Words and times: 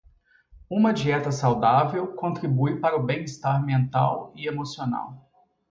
Uma 0.67 0.91
dieta 0.93 1.31
saudável 1.31 2.15
contribui 2.15 2.79
para 2.79 2.95
o 2.97 3.03
bem-estar 3.03 3.63
mental 3.63 4.33
e 4.35 4.47
emocional. 4.47 5.29